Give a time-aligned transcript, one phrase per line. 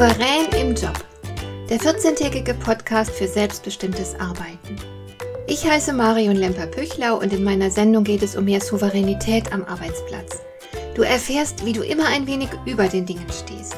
[0.00, 0.94] Souverän im Job.
[1.68, 4.76] Der 14-tägige Podcast für selbstbestimmtes Arbeiten.
[5.46, 10.40] Ich heiße Marion Lemper-Püchlau und in meiner Sendung geht es um mehr Souveränität am Arbeitsplatz.
[10.94, 13.76] Du erfährst, wie du immer ein wenig über den Dingen stehst.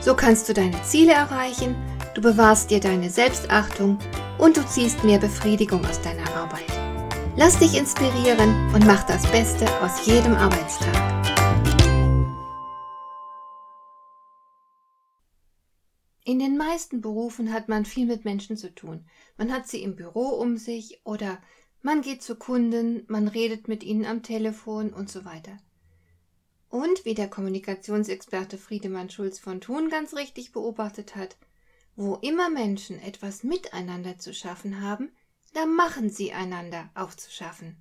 [0.00, 1.74] So kannst du deine Ziele erreichen,
[2.14, 3.98] du bewahrst dir deine Selbstachtung
[4.38, 6.70] und du ziehst mehr Befriedigung aus deiner Arbeit.
[7.34, 11.33] Lass dich inspirieren und mach das Beste aus jedem Arbeitstag.
[16.34, 19.06] In den meisten Berufen hat man viel mit Menschen zu tun.
[19.38, 21.40] Man hat sie im Büro um sich oder
[21.80, 25.56] man geht zu Kunden, man redet mit ihnen am Telefon und so weiter.
[26.68, 31.36] Und wie der Kommunikationsexperte Friedemann Schulz von Thun ganz richtig beobachtet hat,
[31.94, 35.12] wo immer Menschen etwas miteinander zu schaffen haben,
[35.52, 37.76] da machen sie einander aufzuschaffen.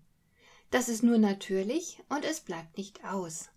[0.69, 3.49] Das ist nur natürlich und es bleibt nicht aus.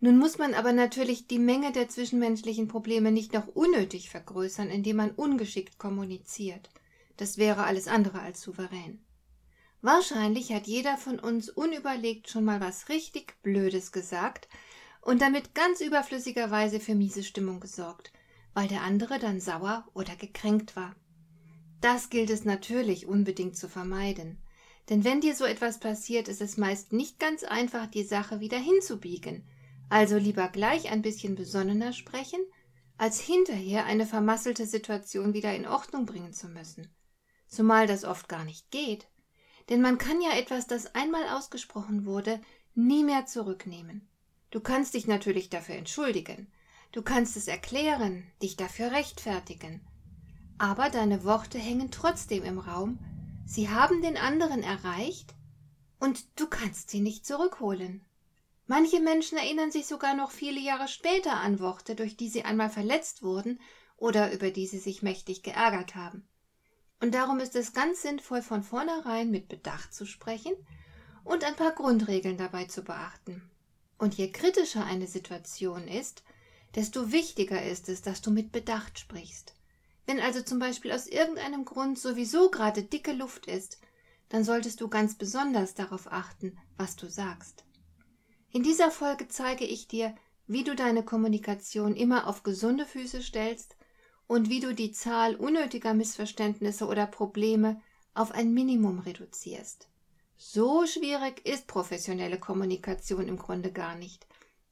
[0.00, 4.96] Nun muss man aber natürlich die Menge der zwischenmenschlichen Probleme nicht noch unnötig vergrößern, indem
[4.96, 6.68] man ungeschickt kommuniziert.
[7.16, 9.00] Das wäre alles andere als souverän.
[9.80, 14.48] Wahrscheinlich hat jeder von uns unüberlegt schon mal was richtig Blödes gesagt
[15.00, 18.12] und damit ganz überflüssigerweise für miese Stimmung gesorgt,
[18.52, 20.94] weil der andere dann sauer oder gekränkt war.
[21.80, 24.38] Das gilt es natürlich unbedingt zu vermeiden.
[24.88, 28.58] Denn wenn dir so etwas passiert, ist es meist nicht ganz einfach, die Sache wieder
[28.58, 29.44] hinzubiegen,
[29.88, 32.40] also lieber gleich ein bisschen besonnener sprechen,
[32.98, 36.88] als hinterher eine vermasselte Situation wieder in Ordnung bringen zu müssen.
[37.46, 39.06] Zumal das oft gar nicht geht.
[39.68, 42.40] Denn man kann ja etwas, das einmal ausgesprochen wurde,
[42.74, 44.08] nie mehr zurücknehmen.
[44.50, 46.50] Du kannst dich natürlich dafür entschuldigen,
[46.92, 49.80] du kannst es erklären, dich dafür rechtfertigen.
[50.58, 52.98] Aber deine Worte hängen trotzdem im Raum,
[53.44, 55.34] sie haben den anderen erreicht,
[55.98, 58.05] und du kannst sie nicht zurückholen.
[58.66, 62.68] Manche Menschen erinnern sich sogar noch viele Jahre später an Worte, durch die sie einmal
[62.68, 63.60] verletzt wurden
[63.96, 66.28] oder über die sie sich mächtig geärgert haben.
[67.00, 70.54] Und darum ist es ganz sinnvoll, von vornherein mit Bedacht zu sprechen
[71.22, 73.48] und ein paar Grundregeln dabei zu beachten.
[73.98, 76.24] Und je kritischer eine Situation ist,
[76.74, 79.54] desto wichtiger ist es, dass du mit Bedacht sprichst.
[80.06, 83.78] Wenn also zum Beispiel aus irgendeinem Grund sowieso gerade dicke Luft ist,
[84.28, 87.65] dann solltest du ganz besonders darauf achten, was du sagst.
[88.52, 90.14] In dieser Folge zeige ich dir,
[90.46, 93.76] wie du deine Kommunikation immer auf gesunde Füße stellst
[94.26, 97.80] und wie du die Zahl unnötiger Missverständnisse oder Probleme
[98.14, 99.88] auf ein Minimum reduzierst.
[100.36, 104.26] So schwierig ist professionelle Kommunikation im Grunde gar nicht.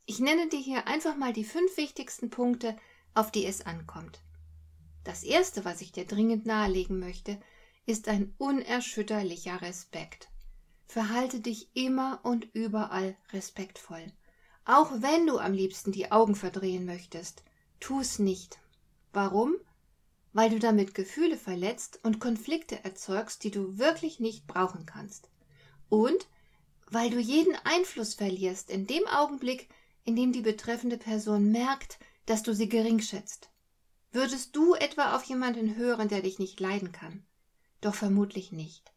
[0.07, 2.77] Ich nenne dir hier einfach mal die fünf wichtigsten Punkte,
[3.15, 4.21] auf die es ankommt.
[5.05, 7.41] Das erste, was ich dir dringend nahelegen möchte,
[7.87, 10.29] ist ein unerschütterlicher Respekt.
[10.87, 14.13] Verhalte dich immer und überall respektvoll.
[14.65, 17.43] Auch wenn du am liebsten die Augen verdrehen möchtest,
[17.81, 18.59] tu's nicht.
[19.13, 19.55] Warum?
[20.33, 25.29] Weil du damit Gefühle verletzt und Konflikte erzeugst, die du wirklich nicht brauchen kannst.
[25.89, 26.29] Und
[26.91, 29.69] weil du jeden Einfluss verlierst in dem Augenblick,
[30.05, 33.51] in dem die betreffende Person merkt, dass du sie gering schätzt.
[34.13, 37.27] Würdest du etwa auf jemanden hören, der dich nicht leiden kann?
[37.81, 38.94] Doch vermutlich nicht.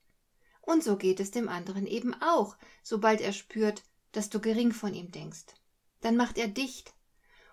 [0.68, 4.94] Und so geht es dem anderen eben auch, sobald er spürt, dass du gering von
[4.94, 5.46] ihm denkst.
[6.02, 6.94] Dann macht er dicht.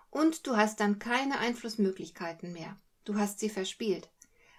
[0.09, 2.77] Und du hast dann keine Einflussmöglichkeiten mehr.
[3.05, 4.09] Du hast sie verspielt.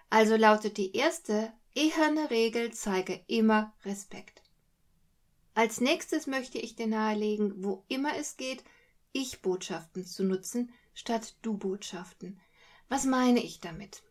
[0.09, 4.43] Also lautet die erste eherne Regel, zeige immer Respekt.
[5.53, 8.65] Als nächstes möchte ich dir nahelegen, wo immer es geht,
[9.12, 12.41] Ich-Botschaften zu nutzen statt Du-Botschaften.
[12.89, 14.03] Was meine ich damit?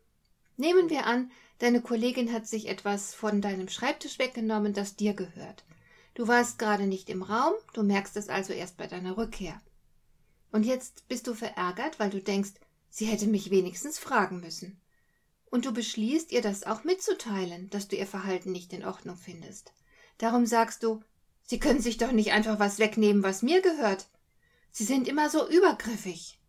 [0.57, 5.65] Nehmen wir an, deine Kollegin hat sich etwas von deinem Schreibtisch weggenommen, das dir gehört.
[6.13, 9.61] Du warst gerade nicht im Raum, du merkst es also erst bei deiner Rückkehr.
[10.51, 12.53] Und jetzt bist du verärgert, weil du denkst,
[12.89, 14.79] sie hätte mich wenigstens fragen müssen.
[15.51, 19.73] Und du beschließt, ihr das auch mitzuteilen, dass du ihr Verhalten nicht in Ordnung findest.
[20.17, 21.01] Darum sagst du,
[21.47, 24.07] Sie können sich doch nicht einfach was wegnehmen, was mir gehört.
[24.71, 26.39] Sie sind immer so übergriffig.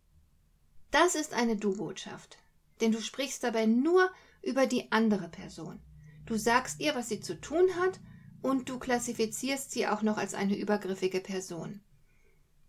[0.91, 2.39] Das ist eine Du-Botschaft
[2.81, 4.11] denn du sprichst dabei nur
[4.43, 5.81] über die andere Person.
[6.25, 8.01] Du sagst ihr, was sie zu tun hat,
[8.43, 11.81] und du klassifizierst sie auch noch als eine übergriffige Person.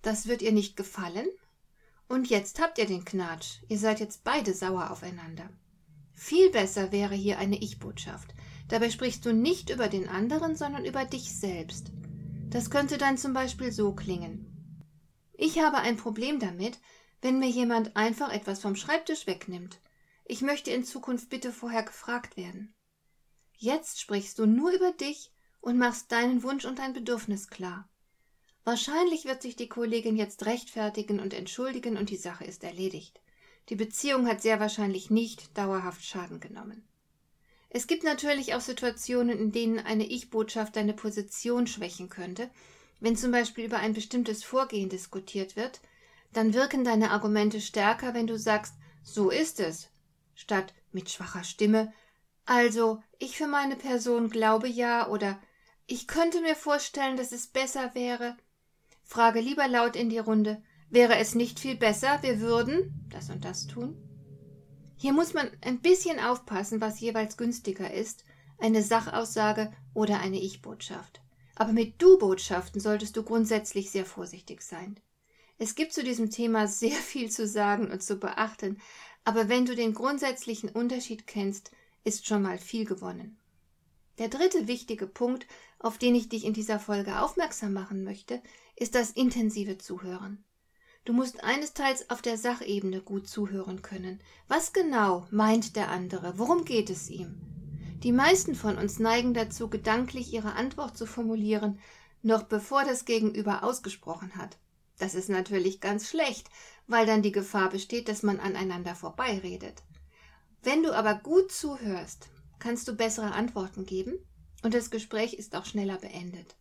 [0.01, 1.27] Das wird ihr nicht gefallen,
[2.07, 5.50] und jetzt habt ihr den Knatsch, ihr seid jetzt beide sauer aufeinander.
[6.13, 8.33] Viel besser wäre hier eine Ich-Botschaft.
[8.69, 11.92] Dabei sprichst du nicht über den anderen, sondern über dich selbst.
[12.50, 14.45] Das könnte dann zum Beispiel so klingen.
[15.33, 16.80] Ich habe ein Problem damit,
[17.21, 19.80] wenn mir jemand einfach etwas vom Schreibtisch wegnimmt.
[20.30, 22.76] Ich möchte in Zukunft bitte vorher gefragt werden.
[23.56, 25.32] Jetzt sprichst du nur über dich
[25.62, 27.90] und machst deinen Wunsch und dein Bedürfnis klar.
[28.66, 33.22] Wahrscheinlich wird sich die Kollegin jetzt rechtfertigen und entschuldigen und die Sache ist erledigt.
[33.70, 36.86] Die Beziehung hat sehr wahrscheinlich nicht dauerhaft Schaden genommen.
[37.70, 42.50] Es gibt natürlich auch Situationen, in denen eine Ich-Botschaft deine Position schwächen könnte.
[43.00, 45.80] Wenn zum Beispiel über ein bestimmtes Vorgehen diskutiert wird,
[46.34, 49.90] dann wirken deine Argumente stärker, wenn du sagst, so ist es,
[50.38, 51.92] statt mit schwacher Stimme,
[52.45, 55.38] also ich für meine Person glaube ja oder
[55.88, 58.38] ich könnte mir vorstellen, dass es besser wäre.
[59.04, 63.44] Frage lieber laut in die Runde, wäre es nicht viel besser, wir würden das und
[63.44, 63.98] das tun?
[64.95, 68.24] Hier muss man ein bisschen aufpassen, was jeweils günstiger ist,
[68.60, 71.22] eine Sachaussage oder eine Ich-Botschaft.
[71.56, 75.00] Aber mit Du-Botschaften solltest du grundsätzlich sehr vorsichtig sein.
[75.57, 78.80] Es gibt zu diesem Thema sehr viel zu sagen und zu beachten,
[79.28, 81.72] aber wenn du den grundsätzlichen Unterschied kennst,
[82.06, 83.38] ist schon mal viel gewonnen.
[84.20, 85.48] Der dritte wichtige Punkt,
[85.80, 88.42] auf den ich dich in dieser Folge aufmerksam machen möchte,
[88.78, 90.46] ist das intensive Zuhören.
[91.04, 94.22] Du musst einesteils auf der Sachebene gut zuhören können.
[94.48, 96.40] Was genau meint der andere?
[96.40, 97.36] Worum geht es ihm?
[98.04, 101.82] Die meisten von uns neigen dazu, gedanklich ihre Antwort zu formulieren,
[102.22, 104.58] noch bevor das Gegenüber ausgesprochen hat.
[105.00, 106.50] Das ist natürlich ganz schlecht,
[106.88, 109.84] weil dann die Gefahr besteht, dass man aneinander vorbeiredet.
[110.63, 112.30] Wenn du aber gut zuhörst,
[112.60, 114.18] kannst du bessere Antworten geben
[114.63, 116.56] und das Gespräch ist auch schneller beendet.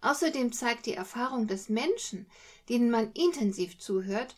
[0.00, 2.26] Außerdem zeigt die Erfahrung, dass Menschen,
[2.68, 4.36] denen man intensiv zuhört,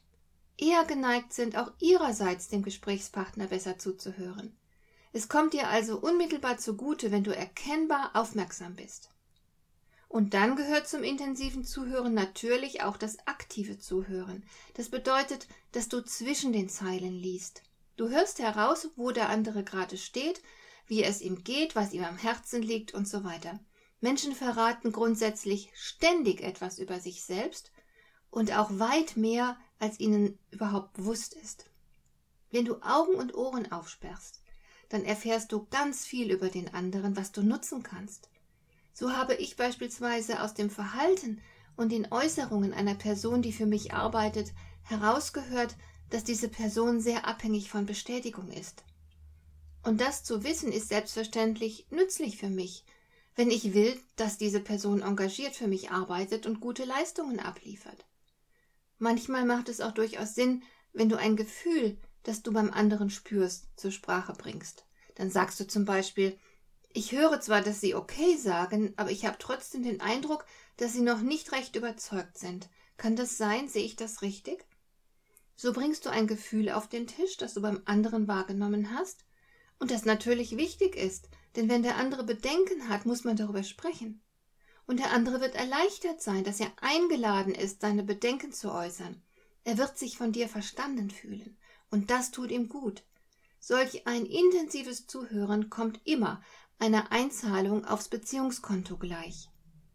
[0.57, 4.57] eher geneigt sind, auch ihrerseits dem Gesprächspartner besser zuzuhören.
[5.13, 9.11] Es kommt dir also unmittelbar zugute, wenn du erkennbar aufmerksam bist.
[10.09, 14.43] Und dann gehört zum intensiven Zuhören natürlich auch das aktive Zuhören.
[14.75, 17.63] Das bedeutet, dass du zwischen den Zeilen liest.
[17.97, 20.41] Du hörst heraus, wo der andere gerade steht,
[20.87, 23.61] wie es ihm geht, was ihm am Herzen liegt und so weiter.
[24.01, 27.71] Menschen verraten grundsätzlich ständig etwas über sich selbst
[28.31, 31.67] und auch weit mehr, als ihnen überhaupt bewusst ist.
[32.51, 34.41] Wenn du Augen und Ohren aufsperrst,
[34.89, 38.31] dann erfährst du ganz viel über den anderen, was du nutzen kannst.
[38.99, 41.41] So habe ich beispielsweise aus dem Verhalten
[41.77, 44.53] und den Äußerungen einer Person, die für mich arbeitet,
[44.83, 45.77] herausgehört,
[46.11, 48.83] dass diese Person sehr abhängig von Bestätigung ist.
[49.85, 52.85] Und das zu wissen ist selbstverständlich nützlich für mich,
[53.37, 58.05] wenn ich will, dass diese Person engagiert für mich arbeitet und gute Leistungen abliefert.
[58.99, 63.69] Manchmal macht es auch durchaus Sinn, wenn du ein Gefühl, das du beim anderen spürst,
[63.77, 64.87] zur Sprache bringst.
[65.15, 66.37] Dann sagst du zum Beispiel,
[66.99, 70.45] ich höre zwar, dass Sie okay sagen, aber ich habe trotzdem den Eindruck,
[70.79, 72.69] dass Sie noch nicht recht überzeugt sind.
[72.97, 73.69] Kann das sein?
[73.69, 74.67] Sehe ich das richtig?
[75.55, 79.25] So bringst du ein Gefühl auf den Tisch, das du beim anderen wahrgenommen hast
[79.79, 84.21] und das natürlich wichtig ist, denn wenn der andere Bedenken hat, muss man darüber sprechen.
[84.87, 89.23] Und der andere wird erleichtert sein, dass er eingeladen ist, seine Bedenken zu äußern.
[89.63, 91.59] Er wird sich von dir verstanden fühlen.
[91.91, 93.05] Und das tut ihm gut.
[93.61, 96.43] Solch ein intensives Zuhören kommt immer
[96.79, 99.49] einer Einzahlung aufs Beziehungskonto gleich.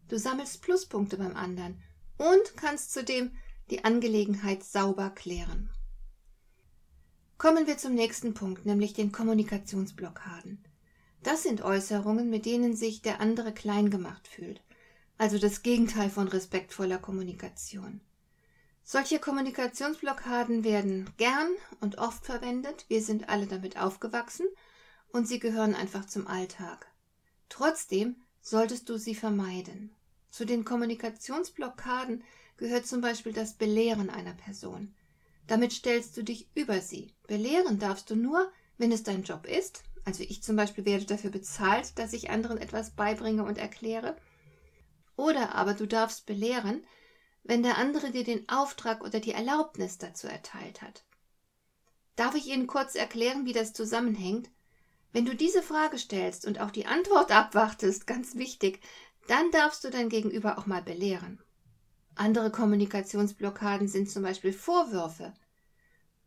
[0.08, 1.82] Du sammelst Pluspunkte beim anderen
[2.18, 3.32] und kannst zudem
[3.70, 5.70] die Angelegenheit sauber klären.
[7.38, 10.64] Kommen wir zum nächsten Punkt, nämlich den Kommunikationsblockaden.
[11.22, 14.62] Das sind Äußerungen, mit denen sich der andere klein gemacht fühlt,
[15.16, 18.02] also das Gegenteil von respektvoller Kommunikation.
[18.82, 21.48] Solche Kommunikationsblockaden werden gern
[21.80, 24.46] und oft verwendet, wir sind alle damit aufgewachsen
[25.14, 26.88] und sie gehören einfach zum Alltag.
[27.48, 29.94] Trotzdem solltest du sie vermeiden.
[30.28, 32.24] Zu den Kommunikationsblockaden
[32.56, 34.92] gehört zum Beispiel das Belehren einer Person.
[35.46, 37.14] Damit stellst du dich über sie.
[37.28, 41.30] Belehren darfst du nur, wenn es dein Job ist, also ich zum Beispiel werde dafür
[41.30, 44.16] bezahlt, dass ich anderen etwas beibringe und erkläre.
[45.14, 46.84] Oder aber du darfst belehren,
[47.44, 51.04] wenn der andere dir den Auftrag oder die Erlaubnis dazu erteilt hat.
[52.16, 54.50] Darf ich Ihnen kurz erklären, wie das zusammenhängt?
[55.14, 58.80] Wenn du diese Frage stellst und auch die Antwort abwartest, ganz wichtig,
[59.28, 61.40] dann darfst du dein Gegenüber auch mal belehren.
[62.16, 65.32] Andere Kommunikationsblockaden sind zum Beispiel Vorwürfe.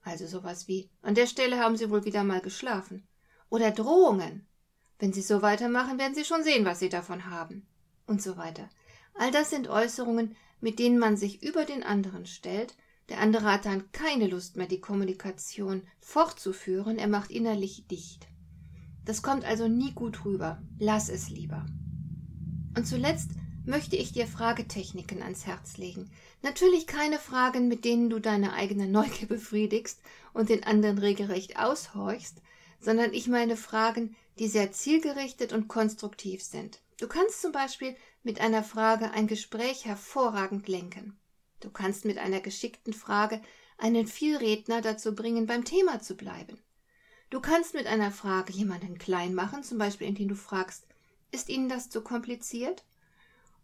[0.04, 3.06] Also sowas wie, an der Stelle haben Sie wohl wieder mal geschlafen.
[3.50, 4.48] Oder Drohungen.
[5.00, 7.68] Wenn Sie so weitermachen, werden Sie schon sehen, was Sie davon haben.
[8.06, 8.70] Und so weiter.
[9.16, 12.78] All das sind Äußerungen, mit denen man sich über den anderen stellt.
[13.10, 16.98] Der andere hat dann keine Lust mehr, die Kommunikation fortzuführen.
[16.98, 18.28] Er macht innerlich dicht.
[19.08, 20.62] Das kommt also nie gut rüber.
[20.80, 21.66] Lass es lieber.
[22.76, 23.32] Und zuletzt
[23.66, 26.12] möchte ich dir Fragetechniken ans Herz legen.
[26.42, 30.02] Natürlich keine Fragen, mit denen du deine eigene Neugier befriedigst
[30.34, 32.42] und den anderen regelrecht aushorchst,
[32.82, 36.82] sondern ich meine Fragen, die sehr zielgerichtet und konstruktiv sind.
[37.00, 41.18] Du kannst zum Beispiel mit einer Frage ein Gespräch hervorragend lenken.
[41.62, 43.42] Du kannst mit einer geschickten Frage
[43.78, 46.60] einen Vielredner dazu bringen, beim Thema zu bleiben.
[47.30, 50.86] Du kannst mit einer Frage jemanden klein machen, zum Beispiel indem du fragst,
[51.32, 52.86] ist Ihnen das zu kompliziert?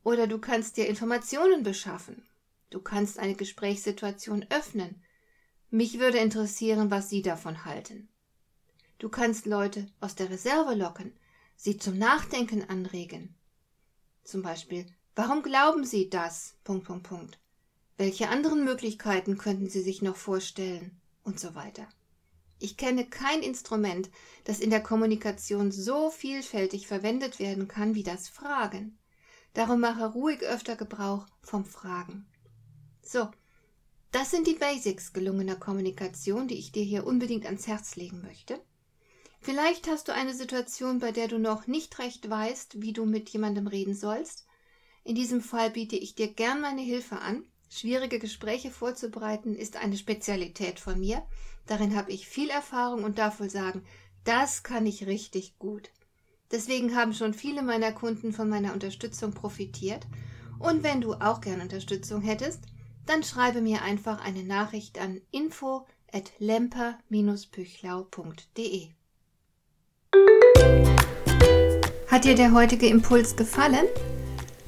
[0.03, 2.27] Oder du kannst dir Informationen beschaffen.
[2.70, 5.01] Du kannst eine Gesprächssituation öffnen.
[5.70, 8.10] Mich würde interessieren, was Sie davon halten.
[9.00, 11.13] Du kannst Leute aus der Reserve locken,
[11.55, 13.36] sie zum Nachdenken anregen.
[14.24, 16.55] Zum Beispiel, warum glauben Sie das?
[16.63, 17.39] Punkt, Punkt, Punkt.
[17.98, 21.00] Welche anderen Möglichkeiten könnten Sie sich noch vorstellen?
[21.24, 21.88] Und so weiter.
[22.60, 24.10] Ich kenne kein Instrument,
[24.43, 28.98] das in der Kommunikation so vielfältig verwendet werden kann wie das Fragen.
[29.53, 32.25] Darum mache ruhig öfter Gebrauch vom Fragen.
[33.01, 33.29] So,
[34.12, 38.60] das sind die Basics gelungener Kommunikation, die ich dir hier unbedingt ans Herz legen möchte.
[39.41, 43.29] Vielleicht hast du eine Situation, bei der du noch nicht recht weißt, wie du mit
[43.29, 44.48] jemandem reden sollst.
[45.03, 47.43] In diesem Fall biete ich dir gern meine Hilfe an.
[47.75, 51.24] Schwierige Gespräche vorzubereiten ist eine Spezialität von mir.
[51.65, 53.84] Darin habe ich viel Erfahrung und darf wohl sagen,
[54.25, 55.89] das kann ich richtig gut.
[56.51, 60.06] Deswegen haben schon viele meiner Kunden von meiner Unterstützung profitiert.
[60.60, 62.60] Und wenn du auch gern Unterstützung hättest,
[63.08, 68.89] dann schreibe mir einfach eine Nachricht an info at lemper-püchlau.de.
[72.08, 73.88] Hat dir der heutige Impuls gefallen?